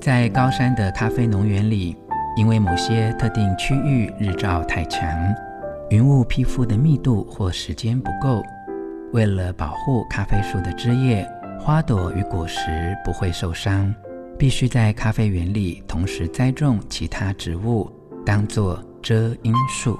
[0.00, 1.94] 在高山的咖啡农园里，
[2.34, 5.06] 因为某些特定区域日照太强，
[5.90, 8.42] 云雾披覆的密度或时间不够，
[9.12, 11.28] 为了保护咖啡树的枝叶、
[11.60, 13.94] 花朵与果实不会受伤，
[14.38, 17.92] 必须在咖啡园里同时栽种其他植物，
[18.24, 19.98] 当作遮阴树。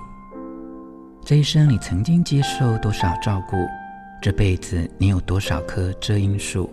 [1.26, 3.56] 这一生你曾经接受多少照顾？
[4.23, 6.70] 这辈子你有多少棵遮阴树？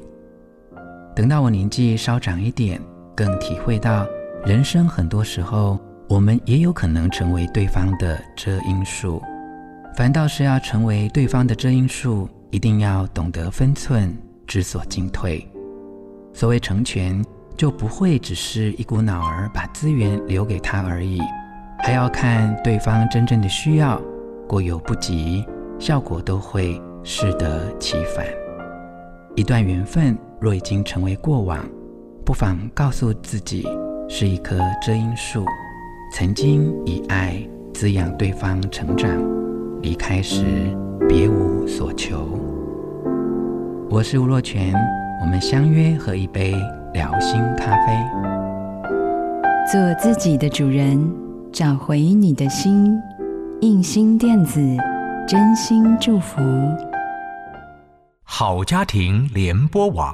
[1.14, 2.80] 等到我年纪稍长一点，
[3.18, 4.08] 更体会到
[4.46, 9.20] 人生很多时候，我们也有可能成为对方的遮阴树。
[9.96, 15.44] 反倒是要成为对方的遮阴树，一定要懂得分寸，知所进退。
[16.32, 17.26] 所谓成全，
[17.58, 21.20] 就不会只是一股脑儿把资源留给他而已，
[21.80, 24.00] 还要看对方真正的需要，
[24.48, 25.44] 过犹不及，
[25.80, 26.80] 效果都会。
[27.10, 28.26] 适得其反。
[29.34, 31.66] 一段缘分若已经成为过往，
[32.28, 33.66] 不妨告诉自己，
[34.10, 35.46] 是一棵遮阴树，
[36.12, 37.42] 曾经以爱
[37.74, 39.10] 滋养对方成长，
[39.82, 40.44] 离开时
[41.08, 42.38] 别无所求。
[43.90, 44.74] 我是吴若泉，
[45.22, 46.54] 我们相约喝一杯
[46.94, 47.96] 聊心咖啡，
[49.72, 51.10] 做自己的主人，
[51.54, 52.94] 找回你的心。
[53.62, 54.60] 印心电子，
[55.26, 56.42] 真心祝福。
[58.26, 60.14] 好家庭联播网，